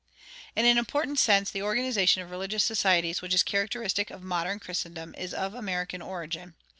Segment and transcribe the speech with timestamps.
[0.55, 5.13] In an important sense the organization of religious societies which is characteristic of modern Christendom
[5.15, 6.55] is of American origin.